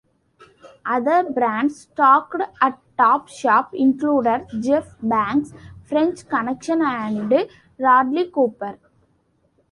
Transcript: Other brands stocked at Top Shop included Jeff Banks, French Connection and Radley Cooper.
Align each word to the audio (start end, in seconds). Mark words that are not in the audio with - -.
Other 0.83 1.29
brands 1.29 1.81
stocked 1.81 2.41
at 2.59 2.79
Top 2.97 3.27
Shop 3.27 3.71
included 3.75 4.47
Jeff 4.59 4.95
Banks, 4.99 5.53
French 5.83 6.27
Connection 6.27 6.81
and 6.81 7.31
Radley 7.77 8.31
Cooper. 8.31 8.79